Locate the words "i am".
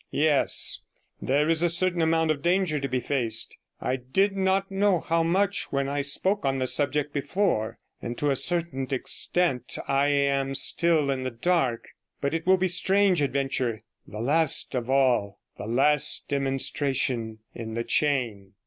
9.87-10.55